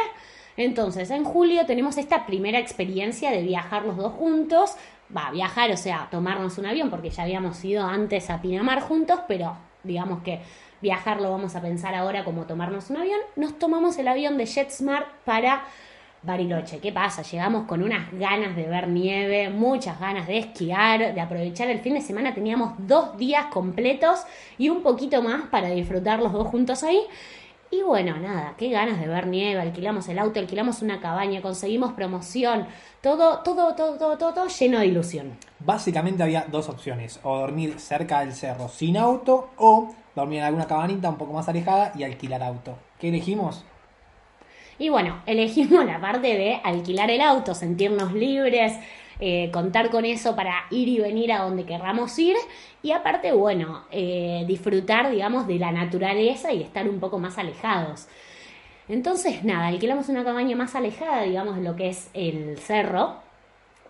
entonces 0.57 1.09
en 1.09 1.23
julio 1.23 1.65
tenemos 1.65 1.97
esta 1.97 2.27
primera 2.27 2.59
experiencia 2.59 3.31
de 3.31 3.41
viajar 3.41 3.83
los 3.83 3.97
dos 3.97 4.13
juntos, 4.13 4.75
va, 5.15 5.31
viajar, 5.31 5.71
o 5.71 5.77
sea, 5.77 6.07
tomarnos 6.11 6.57
un 6.57 6.65
avión, 6.65 6.89
porque 6.89 7.09
ya 7.09 7.23
habíamos 7.23 7.63
ido 7.63 7.85
antes 7.85 8.29
a 8.29 8.41
Pinamar 8.41 8.81
juntos, 8.81 9.19
pero 9.27 9.57
digamos 9.83 10.23
que 10.23 10.41
viajar 10.81 11.21
lo 11.21 11.31
vamos 11.31 11.55
a 11.55 11.61
pensar 11.61 11.95
ahora 11.95 12.23
como 12.23 12.43
tomarnos 12.43 12.89
un 12.89 12.97
avión, 12.97 13.19
nos 13.35 13.57
tomamos 13.59 13.97
el 13.97 14.07
avión 14.07 14.37
de 14.37 14.45
JetSmart 14.45 15.07
para 15.25 15.63
Bariloche, 16.21 16.79
¿qué 16.79 16.91
pasa? 16.91 17.21
Llegamos 17.21 17.65
con 17.65 17.81
unas 17.81 18.11
ganas 18.11 18.53
de 18.53 18.67
ver 18.67 18.89
nieve, 18.89 19.49
muchas 19.49 19.97
ganas 20.01 20.27
de 20.27 20.39
esquiar, 20.39 21.13
de 21.13 21.21
aprovechar 21.21 21.69
el 21.69 21.79
fin 21.79 21.93
de 21.93 22.01
semana. 22.01 22.33
Teníamos 22.33 22.73
dos 22.77 23.17
días 23.17 23.45
completos 23.45 24.23
y 24.57 24.67
un 24.67 24.83
poquito 24.83 25.21
más 25.21 25.43
para 25.43 25.69
disfrutar 25.69 26.19
los 26.19 26.33
dos 26.33 26.47
juntos 26.47 26.83
ahí. 26.83 26.99
Y 27.71 27.83
bueno, 27.83 28.17
nada, 28.17 28.55
qué 28.57 28.69
ganas 28.69 28.99
de 28.99 29.07
ver 29.07 29.27
nieve, 29.27 29.61
alquilamos 29.61 30.07
el 30.07 30.17
auto, 30.17 30.39
alquilamos 30.39 30.81
una 30.81 30.99
cabaña, 30.99 31.41
conseguimos 31.43 31.93
promoción, 31.93 32.65
todo, 33.01 33.39
todo, 33.43 33.75
todo, 33.75 33.97
todo, 33.97 34.17
todo, 34.17 34.33
todo 34.33 34.47
lleno 34.47 34.79
de 34.79 34.87
ilusión. 34.87 35.37
Básicamente 35.59 36.23
había 36.23 36.45
dos 36.49 36.67
opciones, 36.67 37.19
o 37.21 37.37
dormir 37.37 37.79
cerca 37.79 38.21
del 38.21 38.33
cerro 38.33 38.69
sin 38.69 38.97
auto, 38.97 39.51
o 39.57 39.93
dormir 40.15 40.39
en 40.39 40.45
alguna 40.45 40.65
cabanita 40.65 41.09
un 41.09 41.17
poco 41.17 41.33
más 41.33 41.47
alejada 41.47 41.91
y 41.95 42.03
alquilar 42.03 42.41
auto. 42.41 42.75
¿Qué 42.97 43.09
elegimos? 43.09 43.63
Y 44.79 44.89
bueno, 44.89 45.21
elegimos 45.27 45.85
la 45.85 46.01
parte 46.01 46.35
de 46.35 46.59
alquilar 46.63 47.11
el 47.11 47.21
auto, 47.21 47.53
sentirnos 47.53 48.13
libres, 48.13 48.73
eh, 49.19 49.49
contar 49.51 49.89
con 49.89 50.05
eso 50.05 50.35
para 50.35 50.65
ir 50.71 50.87
y 50.87 50.99
venir 50.99 51.33
a 51.33 51.43
donde 51.43 51.65
querramos 51.65 52.17
ir 52.17 52.37
y 52.81 52.91
aparte, 52.91 53.33
bueno, 53.33 53.83
eh, 53.91 54.45
disfrutar, 54.47 55.11
digamos, 55.11 55.45
de 55.45 55.59
la 55.59 55.71
naturaleza 55.71 56.53
y 56.53 56.63
estar 56.63 56.87
un 56.87 56.99
poco 56.99 57.19
más 57.19 57.37
alejados. 57.37 58.07
Entonces, 58.87 59.43
nada, 59.43 59.67
alquilamos 59.67 60.09
una 60.09 60.23
cabaña 60.23 60.55
más 60.55 60.73
alejada, 60.73 61.23
digamos, 61.23 61.57
de 61.57 61.61
lo 61.63 61.75
que 61.75 61.89
es 61.89 62.09
el 62.13 62.57
cerro 62.57 63.17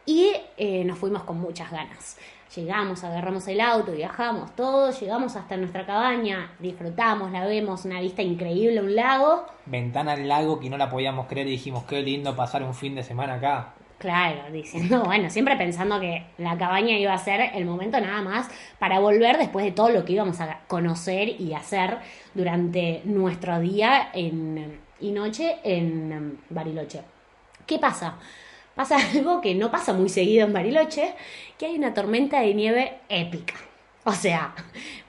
y 0.06 0.32
eh, 0.58 0.84
nos 0.84 0.98
fuimos 0.98 1.24
con 1.24 1.40
muchas 1.40 1.72
ganas. 1.72 2.18
Llegamos, 2.56 3.04
agarramos 3.04 3.48
el 3.48 3.62
auto, 3.62 3.92
viajamos 3.92 4.56
todos, 4.56 5.00
llegamos 5.00 5.36
hasta 5.36 5.56
nuestra 5.56 5.86
cabaña, 5.86 6.52
disfrutamos, 6.58 7.32
la 7.32 7.46
vemos, 7.46 7.86
una 7.86 8.02
vista 8.02 8.24
increíble, 8.24 8.82
un 8.82 8.96
lago. 8.96 9.46
Ventana 9.68 10.14
al 10.14 10.28
lago 10.28 10.60
que 10.60 10.72
no 10.72 10.78
la 10.78 10.90
podíamos 10.90 11.28
creer 11.28 11.46
y 11.46 11.52
dijimos, 11.52 11.84
qué 11.84 12.02
lindo 12.02 12.36
pasar 12.36 12.64
un 12.64 12.74
fin 12.74 12.96
de 12.96 13.04
semana 13.04 13.36
acá. 13.36 13.76
Claro, 14.00 14.52
diciendo, 14.52 15.04
bueno, 15.06 15.30
siempre 15.30 15.56
pensando 15.58 16.00
que 16.00 16.24
la 16.38 16.58
cabaña 16.58 16.98
iba 16.98 17.14
a 17.14 17.18
ser 17.18 17.52
el 17.54 17.66
momento 17.66 18.00
nada 18.02 18.22
más 18.22 18.50
para 18.80 19.00
volver 19.00 19.38
después 19.38 19.66
de 19.66 19.72
todo 19.72 19.90
lo 19.90 20.06
que 20.06 20.14
íbamos 20.14 20.40
a 20.42 20.62
conocer 20.68 21.40
y 21.40 21.54
hacer 21.54 21.98
durante 22.34 23.02
nuestro 23.04 23.60
día 23.60 24.10
en, 24.14 24.80
y 25.00 25.12
noche 25.12 25.58
en 25.64 26.40
Bariloche. 26.50 27.02
¿Qué 27.68 27.78
pasa? 27.78 28.18
pasa 28.80 28.96
algo 29.14 29.42
que 29.42 29.56
no 29.56 29.70
pasa 29.70 29.92
muy 29.92 30.08
seguido 30.08 30.48
en 30.48 30.54
Bariloche, 30.54 31.14
que 31.58 31.66
hay 31.66 31.76
una 31.76 31.94
tormenta 31.94 32.40
de 32.40 32.54
nieve 32.54 33.00
épica. 33.10 33.56
O 34.06 34.14
sea, 34.14 34.56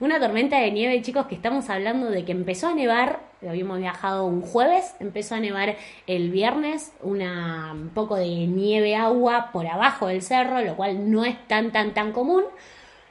una 0.01 0.19
tormenta 0.19 0.59
de 0.59 0.69
nieve, 0.69 1.01
chicos, 1.01 1.25
que 1.27 1.35
estamos 1.35 1.69
hablando 1.69 2.09
de 2.09 2.25
que 2.25 2.33
empezó 2.33 2.67
a 2.67 2.75
nevar, 2.75 3.21
habíamos 3.47 3.79
viajado 3.79 4.25
un 4.25 4.41
jueves, 4.41 4.95
empezó 4.99 5.35
a 5.35 5.39
nevar 5.39 5.77
el 6.07 6.29
viernes, 6.29 6.91
una, 7.01 7.71
un 7.71 7.89
poco 7.89 8.17
de 8.17 8.27
nieve 8.47 8.95
agua 8.95 9.49
por 9.53 9.65
abajo 9.65 10.07
del 10.07 10.21
cerro, 10.21 10.61
lo 10.61 10.75
cual 10.75 11.09
no 11.09 11.23
es 11.23 11.37
tan, 11.47 11.71
tan, 11.71 11.93
tan 11.93 12.11
común. 12.11 12.43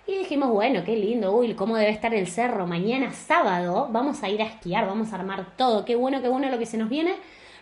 Y 0.07 0.19
dijimos, 0.19 0.51
bueno, 0.51 0.85
qué 0.85 0.97
lindo, 0.97 1.35
uy, 1.35 1.55
cómo 1.55 1.77
debe 1.77 1.91
estar 1.91 2.13
el 2.15 2.27
cerro. 2.27 2.67
Mañana 2.67 3.13
sábado 3.13 3.89
vamos 3.91 4.23
a 4.23 4.29
ir 4.29 4.43
a 4.43 4.47
esquiar, 4.47 4.87
vamos 4.87 5.13
a 5.13 5.17
armar 5.17 5.57
todo. 5.57 5.87
Qué 5.87 5.97
bueno, 5.97 6.21
qué 6.21 6.29
bueno 6.29 6.51
lo 6.51 6.59
que 6.59 6.67
se 6.67 6.77
nos 6.77 6.91
viene. 6.91 7.15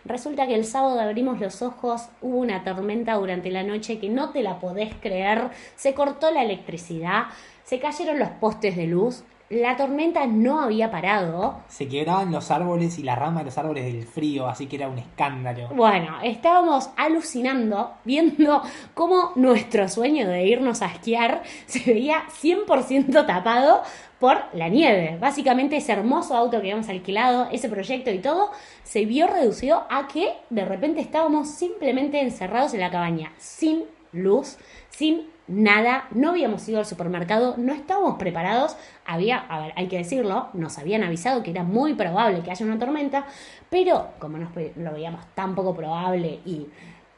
Resulta 0.05 0.47
que 0.47 0.55
el 0.55 0.65
sábado 0.65 0.99
abrimos 0.99 1.39
los 1.39 1.61
ojos, 1.61 2.07
hubo 2.21 2.37
una 2.37 2.63
tormenta 2.63 3.15
durante 3.15 3.51
la 3.51 3.63
noche 3.63 3.99
que 3.99 4.09
no 4.09 4.29
te 4.29 4.41
la 4.41 4.59
podés 4.59 4.93
creer, 4.95 5.49
se 5.75 5.93
cortó 5.93 6.31
la 6.31 6.43
electricidad, 6.43 7.25
se 7.69 7.79
cayeron 7.79 8.17
los 8.17 8.29
postes 8.29 8.75
de 8.75 8.87
luz, 8.87 9.23
la 9.51 9.77
tormenta 9.77 10.25
no 10.25 10.59
había 10.59 10.89
parado. 10.89 11.61
Se 11.67 11.87
quebraban 11.87 12.31
los 12.31 12.49
árboles 12.49 12.97
y 12.97 13.03
la 13.03 13.13
rama 13.13 13.41
de 13.41 13.45
los 13.45 13.59
árboles 13.59 13.85
del 13.85 14.07
frío, 14.07 14.47
así 14.47 14.65
que 14.65 14.77
era 14.77 14.89
un 14.89 14.97
escándalo. 14.97 15.67
Bueno, 15.75 16.17
estábamos 16.23 16.89
alucinando 16.97 17.91
viendo 18.05 18.63
cómo 18.95 19.33
nuestro 19.35 19.87
sueño 19.87 20.27
de 20.27 20.47
irnos 20.47 20.81
a 20.81 20.87
esquiar 20.87 21.43
se 21.67 21.93
veía 21.93 22.23
100% 22.41 23.27
tapado 23.27 23.83
por 24.19 24.45
la 24.53 24.67
nieve. 24.67 25.19
Básicamente 25.21 25.77
ese 25.77 25.91
hermoso 25.91 26.35
auto 26.35 26.53
que 26.53 26.57
habíamos 26.57 26.89
alquilado, 26.89 27.49
ese 27.51 27.69
proyecto 27.69 28.09
y 28.09 28.17
todo, 28.17 28.49
se 28.81 29.05
vio 29.05 29.27
reducido 29.27 29.83
a 29.91 30.07
que 30.07 30.33
de 30.49 30.65
repente 30.65 31.01
estábamos 31.01 31.49
simplemente 31.49 32.19
encerrados 32.19 32.73
en 32.73 32.79
la 32.79 32.89
cabaña, 32.89 33.31
sin 33.37 33.83
luz, 34.11 34.57
sin 34.89 35.27
nada, 35.49 36.07
no 36.11 36.29
habíamos 36.29 36.67
ido 36.69 36.79
al 36.79 36.85
supermercado, 36.85 37.55
no 37.57 37.73
estábamos 37.73 38.17
preparados, 38.17 38.77
había, 39.05 39.37
a 39.37 39.59
ver, 39.59 39.73
hay 39.75 39.87
que 39.87 39.97
decirlo, 39.97 40.47
nos 40.53 40.77
habían 40.77 41.03
avisado 41.03 41.43
que 41.43 41.51
era 41.51 41.63
muy 41.63 41.95
probable 41.95 42.41
que 42.41 42.51
haya 42.51 42.65
una 42.65 42.77
tormenta, 42.77 43.25
pero 43.69 44.09
como 44.19 44.37
nos, 44.37 44.51
lo 44.75 44.93
veíamos 44.93 45.25
tan 45.33 45.55
poco 45.55 45.75
probable 45.75 46.39
y 46.45 46.67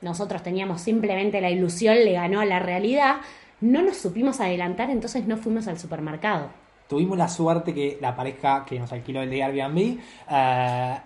nosotros 0.01 0.41
teníamos 0.41 0.81
simplemente 0.81 1.41
la 1.41 1.49
ilusión, 1.49 1.95
le 1.95 2.13
ganó 2.13 2.43
la 2.45 2.59
realidad, 2.59 3.17
no 3.59 3.81
nos 3.81 3.97
supimos 3.97 4.39
adelantar, 4.39 4.89
entonces 4.89 5.27
no 5.27 5.37
fuimos 5.37 5.67
al 5.67 5.77
supermercado. 5.77 6.49
Tuvimos 6.87 7.17
la 7.17 7.27
suerte 7.27 7.73
que 7.73 7.97
la 8.01 8.15
pareja 8.15 8.65
que 8.65 8.79
nos 8.79 8.91
alquiló 8.91 9.21
el 9.21 9.29
de 9.29 9.43
Airbnb 9.43 9.99
eh, 10.29 10.97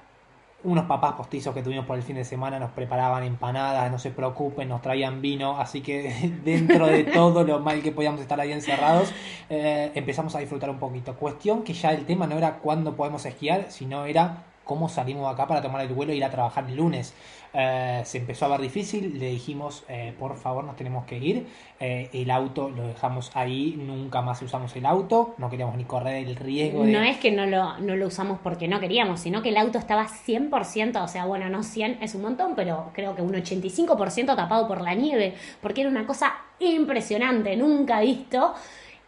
unos 0.65 0.86
papás 0.86 1.13
postizos 1.13 1.53
que 1.53 1.62
tuvimos 1.62 1.86
por 1.86 1.95
el 1.95 2.03
fin 2.03 2.15
de 2.15 2.25
semana 2.25 2.60
nos 2.60 2.72
preparaban 2.72 3.24
empanadas, 3.24 3.89
no 3.91 4.00
se 4.00 4.12
preocupen, 4.12 4.67
nos 4.67 4.81
traían 4.81 5.22
vino, 5.22 5.57
así 5.60 5.81
que 5.81 6.34
dentro 6.43 6.88
de 6.88 7.03
todo 7.05 7.43
lo 7.43 7.60
mal 7.60 7.81
que 7.81 7.91
podíamos 7.91 8.19
estar 8.19 8.39
ahí 8.39 8.51
encerrados, 8.51 9.13
eh, 9.50 9.91
empezamos 9.95 10.36
a 10.36 10.39
disfrutar 10.39 10.69
un 10.69 10.79
poquito. 10.79 11.15
Cuestión 11.15 11.63
que 11.63 11.74
ya 11.74 11.91
el 11.91 12.05
tema 12.05 12.27
no 12.27 12.38
era 12.38 12.60
cuándo 12.60 12.95
podemos 12.95 13.25
esquiar, 13.25 13.67
sino 13.69 14.05
era 14.05 14.43
cómo 14.65 14.89
salimos 14.89 15.31
acá 15.31 15.48
para 15.48 15.62
tomar 15.62 15.81
el 15.81 15.93
vuelo 15.93 16.12
e 16.12 16.17
ir 16.17 16.25
a 16.25 16.29
trabajar 16.29 16.65
el 16.67 16.75
lunes. 16.75 17.13
Eh, 17.57 18.01
se 18.03 18.17
empezó 18.17 18.45
a 18.45 18.50
ver 18.50 18.62
difícil, 18.62 19.17
le 19.17 19.29
dijimos, 19.29 19.86
eh, 19.88 20.13
por 20.19 20.36
favor, 20.36 20.65
nos 20.65 20.75
tenemos 20.75 21.05
que 21.05 21.17
ir. 21.17 21.48
Eh, 21.79 22.10
el 22.12 22.29
auto 22.29 22.69
lo 22.69 22.86
dejamos 22.88 23.31
ahí, 23.34 23.75
nunca 23.77 24.22
más 24.22 24.41
usamos 24.41 24.75
el 24.75 24.86
auto, 24.86 25.36
no 25.38 25.50
queríamos 25.50 25.77
ni 25.77 25.86
correr 25.86 26.27
el 26.27 26.36
riesgo. 26.36 26.84
No 26.84 27.01
es 27.01 27.17
que 27.17 27.31
no 27.31 27.45
lo, 27.45 27.77
no 27.77 27.95
lo 27.95 28.07
usamos 28.07 28.39
porque 28.43 28.67
no 28.67 28.81
queríamos, 28.81 29.22
sino 29.22 29.41
que 29.41 29.50
el 29.50 29.57
auto 29.57 29.77
estaba 29.77 30.05
100%, 30.05 31.01
o 31.01 31.07
sea, 31.07 31.25
bueno, 31.25 31.48
no 31.48 31.63
100 31.63 32.00
es 32.01 32.13
un 32.15 32.24
montón, 32.24 32.55
pero 32.55 32.91
creo 32.93 33.15
que 33.15 33.22
un 33.22 33.34
85% 33.34 34.36
tapado 34.36 34.67
por 34.67 34.81
la 34.81 34.93
nieve, 34.93 35.36
porque 35.62 35.81
era 35.81 35.89
una 35.89 36.05
cosa 36.05 36.34
impresionante, 36.60 37.55
nunca 37.55 38.01
visto. 38.01 38.53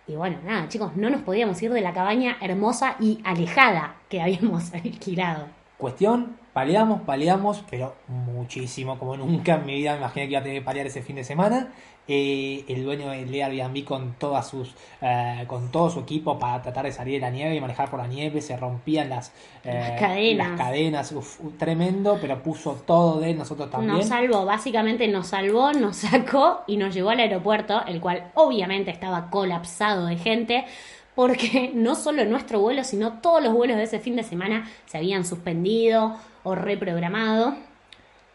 Y 0.07 0.15
bueno, 0.15 0.37
nada, 0.45 0.69
chicos, 0.69 0.95
no 0.95 1.09
nos 1.09 1.21
podíamos 1.21 1.61
ir 1.61 1.71
de 1.73 1.81
la 1.81 1.93
cabaña 1.93 2.37
hermosa 2.39 2.95
y 2.99 3.19
alejada 3.25 3.95
que 4.07 4.21
habíamos 4.21 4.73
alquilado. 4.73 5.47
Cuestión, 5.77 6.37
paleamos, 6.57 7.01
paleamos, 7.01 7.63
pero 7.69 7.93
muchísimo, 8.07 8.97
como 8.97 9.15
nunca 9.15 9.53
en 9.53 9.65
mi 9.67 9.75
vida 9.75 9.91
me 9.91 9.99
imaginé 9.99 10.25
que 10.25 10.31
iba 10.31 10.39
a 10.39 10.43
tener 10.43 10.57
que 10.57 10.65
palear 10.65 10.87
ese 10.87 11.03
fin 11.03 11.17
de 11.17 11.23
semana. 11.23 11.67
Eh, 12.07 12.65
el 12.67 12.83
dueño 12.83 13.11
del 13.11 13.31
Airbnb 13.31 13.83
con 13.83 14.13
todas 14.13 14.47
sus 14.47 14.73
eh, 15.01 15.43
con 15.45 15.71
todo 15.71 15.91
su 15.91 15.99
equipo 15.99 16.39
para 16.39 16.59
tratar 16.63 16.85
de 16.85 16.91
salir 16.91 17.15
de 17.15 17.19
la 17.19 17.29
nieve 17.29 17.53
y 17.53 17.61
manejar 17.61 17.91
por 17.91 17.99
la 17.99 18.07
nieve 18.07 18.41
se 18.41 18.55
rompían 18.55 19.09
las, 19.09 19.33
eh, 19.65 19.97
cadenas, 19.99 20.51
las 20.51 20.57
cadenas 20.57 21.15
tremendo 21.59 22.17
pero 22.21 22.41
puso 22.41 22.75
todo 22.87 23.19
de 23.19 23.33
nosotros 23.33 23.69
también 23.69 23.97
nos 23.97 24.07
salvó 24.07 24.45
básicamente 24.45 25.05
nos 25.09 25.27
salvó 25.27 25.73
nos 25.73 25.97
sacó 25.97 26.61
y 26.65 26.77
nos 26.77 26.93
llevó 26.93 27.09
al 27.09 27.19
aeropuerto 27.19 27.85
el 27.85 27.99
cual 27.99 28.31
obviamente 28.35 28.89
estaba 28.89 29.29
colapsado 29.29 30.05
de 30.05 30.15
gente 30.15 30.63
porque 31.17 31.71
no 31.73 31.95
solo 31.95 32.23
nuestro 32.25 32.59
vuelo, 32.59 32.83
sino 32.83 33.13
todos 33.13 33.43
los 33.43 33.51
vuelos 33.51 33.75
de 33.75 33.83
ese 33.83 33.99
fin 33.99 34.15
de 34.15 34.21
semana 34.21 34.69
se 34.85 34.99
habían 34.99 35.25
suspendido 35.25 36.15
o 36.43 36.53
reprogramado. 36.53 37.55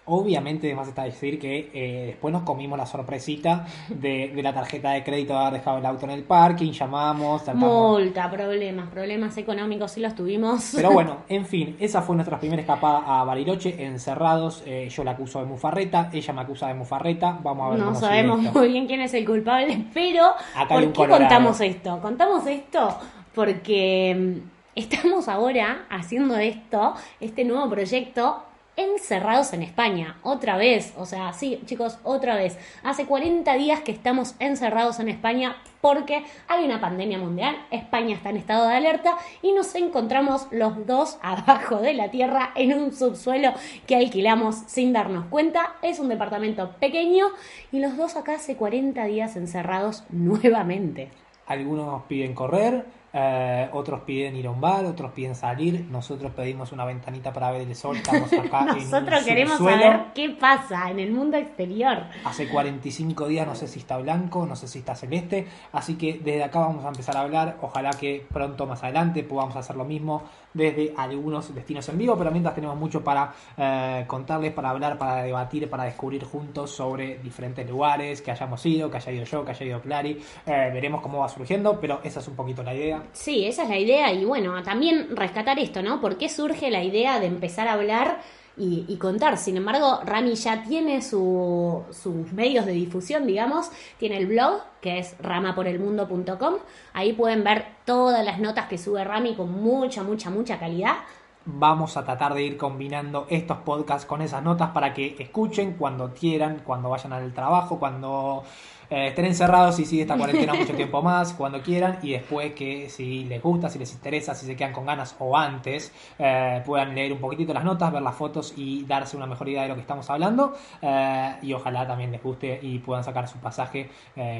Obviamente, 0.04 0.66
además 0.66 0.88
está 0.88 1.04
decir 1.04 1.38
que 1.38 1.70
eh, 1.72 2.06
después 2.06 2.32
nos 2.32 2.42
comimos 2.42 2.76
la 2.76 2.86
sorpresita 2.86 3.66
de, 3.88 4.32
la 4.42 4.52
tarjeta 4.52 4.90
de 4.90 5.04
crédito 5.04 5.32
de 5.34 5.38
haber 5.38 5.52
dejado 5.52 5.78
el 5.78 5.86
auto 5.86 6.06
en 6.06 6.10
el 6.10 6.24
parking, 6.24 6.72
llamamos, 6.72 7.42
Multa, 7.54 8.28
problemas, 8.28 8.88
problemas 8.90 9.36
económicos, 9.38 9.92
sí 9.92 10.00
los 10.00 10.16
tuvimos. 10.16 10.72
Pero 10.74 10.90
bueno, 10.92 11.18
en 11.28 11.46
fin, 11.46 11.76
esa 11.78 12.02
fue 12.02 12.16
nuestra 12.16 12.40
primera 12.40 12.60
escapada 12.62 13.20
a 13.20 13.22
Bariloche, 13.22 13.84
encerrados. 13.84 14.64
Eh, 14.66 14.88
yo 14.90 15.04
la 15.04 15.12
acuso 15.12 15.38
de 15.38 15.46
mufarreta, 15.46 16.10
ella 16.12 16.32
me 16.32 16.40
acusa 16.40 16.66
de 16.66 16.74
mufarreta. 16.74 17.38
Vamos 17.40 17.66
a 17.66 17.70
ver 17.70 17.78
No 17.78 17.94
sabemos 17.94 18.40
muy 18.40 18.68
bien 18.68 18.88
quién 18.88 19.02
es 19.02 19.14
el 19.14 19.24
culpable, 19.24 19.84
pero 19.94 20.32
¿por 20.68 20.92
qué 20.92 21.08
contamos 21.08 21.60
esto? 21.60 22.00
Contamos 22.02 22.44
esto 22.48 22.98
porque 23.36 24.16
mm, 24.18 24.48
estamos 24.74 25.28
ahora 25.28 25.86
haciendo 25.90 26.36
esto, 26.38 26.94
este 27.20 27.44
nuevo 27.44 27.70
proyecto 27.70 28.46
encerrados 28.76 29.52
en 29.52 29.62
España, 29.62 30.18
otra 30.22 30.56
vez, 30.56 30.94
o 30.96 31.04
sea, 31.04 31.32
sí, 31.32 31.60
chicos, 31.66 31.98
otra 32.04 32.36
vez. 32.36 32.58
Hace 32.82 33.06
40 33.06 33.52
días 33.54 33.80
que 33.80 33.92
estamos 33.92 34.34
encerrados 34.38 34.98
en 35.00 35.08
España 35.08 35.56
porque 35.80 36.24
hay 36.48 36.64
una 36.64 36.80
pandemia 36.80 37.18
mundial, 37.18 37.56
España 37.70 38.14
está 38.14 38.30
en 38.30 38.36
estado 38.36 38.68
de 38.68 38.74
alerta 38.74 39.16
y 39.42 39.52
nos 39.52 39.74
encontramos 39.74 40.46
los 40.50 40.86
dos 40.86 41.18
abajo 41.22 41.76
de 41.76 41.94
la 41.94 42.10
tierra 42.10 42.52
en 42.54 42.72
un 42.72 42.92
subsuelo 42.92 43.52
que 43.86 43.96
alquilamos 43.96 44.56
sin 44.66 44.92
darnos 44.92 45.26
cuenta. 45.26 45.74
Es 45.82 45.98
un 45.98 46.08
departamento 46.08 46.70
pequeño 46.80 47.26
y 47.72 47.80
los 47.80 47.96
dos 47.96 48.16
acá 48.16 48.36
hace 48.36 48.56
40 48.56 49.04
días 49.06 49.36
encerrados 49.36 50.04
nuevamente. 50.10 51.10
Algunos 51.46 52.04
piden 52.04 52.34
correr, 52.34 52.86
eh, 53.12 53.68
otros 53.72 54.00
piden 54.02 54.36
ir 54.36 54.46
a 54.46 54.50
un 54.50 54.60
bar, 54.60 54.84
otros 54.84 55.12
piden 55.12 55.34
salir, 55.34 55.86
nosotros 55.90 56.32
pedimos 56.32 56.72
una 56.72 56.84
ventanita 56.84 57.32
para 57.32 57.50
ver 57.50 57.62
el 57.62 57.74
sol, 57.74 57.96
estamos 57.96 58.32
acá 58.32 58.64
Nosotros 58.74 59.20
en 59.20 59.24
queremos 59.24 59.56
subsuelo. 59.58 59.82
saber 59.82 60.00
qué 60.14 60.30
pasa 60.30 60.90
en 60.90 60.98
el 60.98 61.12
mundo 61.12 61.36
exterior. 61.36 61.98
Hace 62.24 62.48
45 62.48 63.26
días 63.28 63.46
no 63.46 63.54
sé 63.54 63.68
si 63.68 63.80
está 63.80 63.98
blanco, 63.98 64.46
no 64.46 64.56
sé 64.56 64.68
si 64.68 64.78
está 64.80 64.94
celeste, 64.94 65.46
así 65.72 65.96
que 65.96 66.14
desde 66.22 66.44
acá 66.44 66.60
vamos 66.60 66.84
a 66.84 66.88
empezar 66.88 67.16
a 67.16 67.20
hablar, 67.20 67.58
ojalá 67.60 67.90
que 67.90 68.26
pronto 68.32 68.66
más 68.66 68.82
adelante 68.82 69.22
podamos 69.22 69.56
hacer 69.56 69.76
lo 69.76 69.84
mismo 69.84 70.22
desde 70.54 70.92
algunos 70.96 71.54
destinos 71.54 71.88
en 71.88 71.98
vivo, 71.98 72.16
pero 72.16 72.30
mientras 72.30 72.54
tenemos 72.54 72.76
mucho 72.76 73.02
para 73.02 73.32
eh, 73.56 74.04
contarles, 74.06 74.52
para 74.52 74.70
hablar, 74.70 74.98
para 74.98 75.22
debatir, 75.22 75.68
para 75.68 75.84
descubrir 75.84 76.24
juntos 76.24 76.70
sobre 76.70 77.18
diferentes 77.18 77.68
lugares 77.68 78.20
que 78.20 78.30
hayamos 78.30 78.64
ido, 78.66 78.90
que 78.90 78.98
haya 78.98 79.12
ido 79.12 79.24
yo, 79.24 79.44
que 79.44 79.50
haya 79.52 79.66
ido 79.66 79.80
Clary, 79.80 80.22
Eh, 80.46 80.70
veremos 80.72 81.00
cómo 81.00 81.18
va 81.18 81.28
surgiendo, 81.28 81.78
pero 81.80 82.00
esa 82.02 82.20
es 82.20 82.28
un 82.28 82.36
poquito 82.36 82.62
la 82.62 82.74
idea. 82.74 83.01
Sí, 83.12 83.44
esa 83.46 83.64
es 83.64 83.68
la 83.68 83.78
idea 83.78 84.12
y 84.12 84.24
bueno, 84.24 84.62
también 84.62 85.16
rescatar 85.16 85.58
esto, 85.58 85.82
¿no? 85.82 86.00
¿Por 86.00 86.16
qué 86.18 86.28
surge 86.28 86.70
la 86.70 86.82
idea 86.84 87.20
de 87.20 87.26
empezar 87.26 87.68
a 87.68 87.74
hablar 87.74 88.20
y, 88.56 88.84
y 88.88 88.96
contar? 88.96 89.36
Sin 89.38 89.56
embargo, 89.56 90.00
Rami 90.04 90.34
ya 90.34 90.62
tiene 90.62 91.02
su- 91.02 91.82
sus 91.90 92.32
medios 92.32 92.64
de 92.66 92.72
difusión, 92.72 93.26
digamos, 93.26 93.70
tiene 93.98 94.18
el 94.18 94.26
blog 94.26 94.62
que 94.80 94.98
es 94.98 95.14
ramaporelmundo.com, 95.20 96.54
ahí 96.92 97.12
pueden 97.12 97.44
ver 97.44 97.66
todas 97.84 98.24
las 98.24 98.38
notas 98.38 98.66
que 98.66 98.78
sube 98.78 99.04
Rami 99.04 99.34
con 99.34 99.50
mucha, 99.52 100.02
mucha, 100.02 100.30
mucha 100.30 100.58
calidad. 100.58 100.96
Vamos 101.44 101.96
a 101.96 102.04
tratar 102.04 102.34
de 102.34 102.44
ir 102.44 102.56
combinando 102.56 103.26
estos 103.28 103.58
podcasts 103.58 104.06
con 104.06 104.22
esas 104.22 104.44
notas 104.44 104.70
para 104.70 104.94
que 104.94 105.16
escuchen 105.18 105.72
cuando 105.72 106.14
quieran, 106.14 106.62
cuando 106.64 106.88
vayan 106.88 107.12
al 107.12 107.32
trabajo, 107.32 107.80
cuando 107.80 108.44
eh, 108.88 109.08
estén 109.08 109.24
encerrados 109.24 109.76
y 109.80 109.84
sigue 109.84 110.02
esta 110.02 110.16
cuarentena 110.16 110.54
mucho 110.54 110.72
tiempo 110.74 111.02
más, 111.02 111.32
cuando 111.32 111.60
quieran, 111.60 111.98
y 112.00 112.12
después 112.12 112.52
que 112.54 112.88
si 112.88 113.24
les 113.24 113.42
gusta, 113.42 113.68
si 113.68 113.80
les 113.80 113.92
interesa, 113.92 114.36
si 114.36 114.46
se 114.46 114.54
quedan 114.54 114.72
con 114.72 114.86
ganas 114.86 115.16
o 115.18 115.36
antes, 115.36 115.92
eh, 116.16 116.62
puedan 116.64 116.94
leer 116.94 117.12
un 117.12 117.18
poquitito 117.18 117.52
las 117.52 117.64
notas, 117.64 117.92
ver 117.92 118.02
las 118.02 118.14
fotos 118.14 118.54
y 118.56 118.84
darse 118.84 119.16
una 119.16 119.26
mejor 119.26 119.48
idea 119.48 119.62
de 119.62 119.68
lo 119.68 119.74
que 119.74 119.80
estamos 119.80 120.08
hablando. 120.10 120.52
eh, 120.80 121.38
y 121.42 121.52
ojalá 121.54 121.84
también 121.88 122.12
les 122.12 122.22
guste 122.22 122.60
y 122.62 122.78
puedan 122.78 123.02
sacar 123.02 123.26
su 123.26 123.38
pasaje 123.38 123.90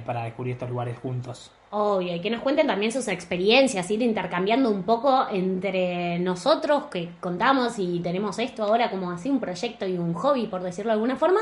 para 0.06 0.22
descubrir 0.22 0.52
estos 0.52 0.70
lugares 0.70 0.96
juntos. 0.98 1.50
Obvio, 1.74 2.14
y 2.14 2.20
que 2.20 2.28
nos 2.28 2.42
cuenten 2.42 2.66
también 2.66 2.92
sus 2.92 3.08
experiencias, 3.08 3.90
ir 3.90 4.02
intercambiando 4.02 4.68
un 4.68 4.82
poco 4.82 5.26
entre 5.30 6.18
nosotros 6.18 6.84
que 6.90 7.08
contamos 7.18 7.78
y 7.78 7.98
tenemos 8.00 8.38
esto 8.38 8.64
ahora 8.64 8.90
como 8.90 9.10
así 9.10 9.30
un 9.30 9.40
proyecto 9.40 9.86
y 9.86 9.96
un 9.96 10.12
hobby, 10.12 10.48
por 10.48 10.62
decirlo 10.62 10.90
de 10.90 10.94
alguna 10.94 11.16
forma. 11.16 11.40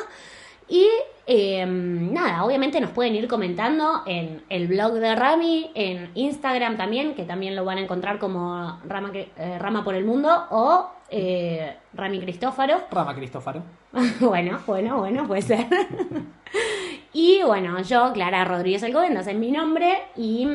Y 0.69 0.87
eh, 1.27 1.67
nada, 1.67 2.45
obviamente 2.45 2.81
nos 2.81 2.91
pueden 2.93 3.17
ir 3.17 3.27
comentando 3.27 4.03
en 4.07 4.45
el 4.49 4.69
blog 4.69 4.93
de 4.93 5.17
Rami, 5.17 5.73
en 5.75 6.13
Instagram 6.15 6.77
también, 6.77 7.17
que 7.17 7.25
también 7.25 7.57
lo 7.57 7.65
van 7.65 7.79
a 7.79 7.81
encontrar 7.81 8.21
como 8.21 8.79
Rama, 8.87 9.11
eh, 9.13 9.59
Rama 9.59 9.83
por 9.83 9.97
el 9.97 10.05
Mundo 10.05 10.47
o 10.51 10.91
eh, 11.11 11.77
Rami 11.93 12.21
Cristófaro. 12.21 12.83
Rama 12.93 13.17
Cristófaro. 13.17 13.65
bueno, 14.21 14.61
bueno, 14.65 14.99
bueno, 14.99 15.27
puede 15.27 15.43
ser. 15.43 15.67
y 17.13 17.43
bueno, 17.43 17.81
yo, 17.83 18.13
Clara 18.13 18.45
Rodríguez 18.45 18.83
Alcobendas 18.83 19.27
es 19.27 19.37
mi 19.37 19.51
nombre 19.51 20.03
y, 20.17 20.47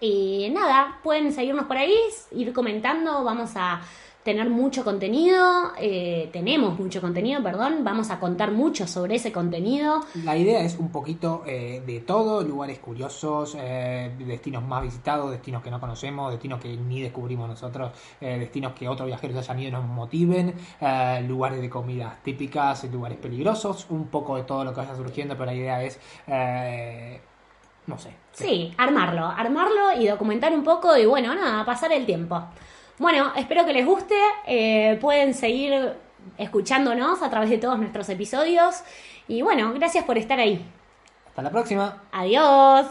y 0.00 0.50
nada, 0.50 0.98
pueden 1.02 1.32
seguirnos 1.32 1.66
por 1.66 1.76
ahí, 1.76 1.94
ir 2.32 2.52
comentando, 2.52 3.22
vamos 3.24 3.52
a 3.56 3.80
tener 4.22 4.48
mucho 4.48 4.84
contenido, 4.84 5.72
eh, 5.78 6.28
tenemos 6.32 6.78
mucho 6.78 7.00
contenido, 7.00 7.42
perdón, 7.42 7.82
vamos 7.82 8.10
a 8.10 8.20
contar 8.20 8.52
mucho 8.52 8.86
sobre 8.86 9.16
ese 9.16 9.32
contenido. 9.32 10.00
La 10.24 10.36
idea 10.36 10.60
es 10.60 10.78
un 10.78 10.90
poquito 10.90 11.42
eh, 11.46 11.82
de 11.84 12.00
todo, 12.00 12.42
lugares 12.42 12.78
curiosos, 12.78 13.56
eh, 13.58 14.12
destinos 14.18 14.62
más 14.62 14.82
visitados, 14.82 15.30
destinos 15.30 15.62
que 15.62 15.70
no 15.70 15.80
conocemos, 15.80 16.30
destinos 16.30 16.60
que 16.60 16.76
ni 16.76 17.02
descubrimos 17.02 17.48
nosotros, 17.48 17.92
eh, 18.20 18.38
destinos 18.38 18.74
que 18.74 18.88
otros 18.88 19.06
viajeros 19.06 19.36
hayan 19.38 19.58
ido 19.58 19.68
y 19.70 19.72
nos 19.72 19.86
motiven, 19.86 20.54
eh, 20.80 21.24
lugares 21.26 21.60
de 21.60 21.68
comidas 21.68 22.22
típicas, 22.22 22.84
lugares 22.84 23.18
peligrosos, 23.18 23.86
un 23.90 24.06
poco 24.06 24.36
de 24.36 24.44
todo 24.44 24.64
lo 24.64 24.72
que 24.72 24.80
vaya 24.80 24.94
surgiendo, 24.94 25.34
pero 25.34 25.46
la 25.46 25.54
idea 25.54 25.82
es, 25.82 25.98
eh, 26.28 27.20
no 27.86 27.98
sé, 27.98 28.22
Sí, 28.32 28.72
armarlo, 28.78 29.26
armarlo 29.26 29.92
y 30.00 30.06
documentar 30.06 30.54
un 30.54 30.64
poco 30.64 30.96
y 30.96 31.04
bueno, 31.04 31.34
nada, 31.34 31.64
pasar 31.66 31.92
el 31.92 32.06
tiempo. 32.06 32.42
Bueno, 32.98 33.32
espero 33.36 33.64
que 33.64 33.72
les 33.72 33.86
guste, 33.86 34.14
eh, 34.46 34.98
pueden 35.00 35.34
seguir 35.34 35.94
escuchándonos 36.38 37.22
a 37.22 37.30
través 37.30 37.50
de 37.50 37.58
todos 37.58 37.78
nuestros 37.78 38.08
episodios 38.08 38.82
y 39.28 39.42
bueno, 39.42 39.72
gracias 39.74 40.04
por 40.04 40.18
estar 40.18 40.38
ahí. 40.38 40.64
hasta 41.28 41.42
la 41.42 41.50
próxima. 41.50 42.02
Adiós. 42.12 42.86